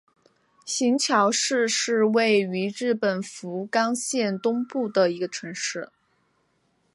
[0.65, 5.91] 行桥市是位于日本福冈县东部的一个城市。